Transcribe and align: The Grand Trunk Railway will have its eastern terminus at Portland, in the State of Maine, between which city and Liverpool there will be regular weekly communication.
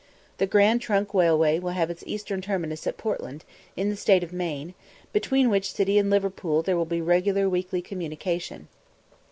The 0.39 0.47
Grand 0.47 0.81
Trunk 0.81 1.13
Railway 1.13 1.59
will 1.59 1.73
have 1.73 1.91
its 1.91 2.03
eastern 2.07 2.41
terminus 2.41 2.87
at 2.87 2.97
Portland, 2.97 3.45
in 3.77 3.91
the 3.91 3.95
State 3.95 4.23
of 4.23 4.33
Maine, 4.33 4.73
between 5.13 5.47
which 5.47 5.71
city 5.73 5.99
and 5.99 6.09
Liverpool 6.09 6.63
there 6.63 6.75
will 6.75 6.85
be 6.85 7.01
regular 7.01 7.47
weekly 7.47 7.83
communication. 7.83 8.67